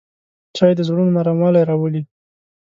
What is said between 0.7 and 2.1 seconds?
د زړونو نرموالی راولي